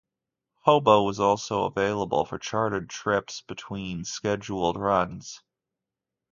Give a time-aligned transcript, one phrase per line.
[0.61, 5.43] Hobo was also available for chartered trips in between scheduled runs.